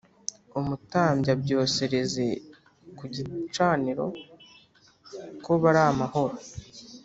Umutambyi 0.59 1.29
abyosereze 1.35 2.25
ku 2.97 3.03
gicaniro 3.13 4.05
ko 5.43 5.51
bari 5.63 5.81
amahoro 5.91 6.35